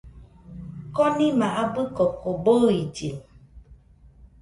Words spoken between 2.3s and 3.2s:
bɨillɨ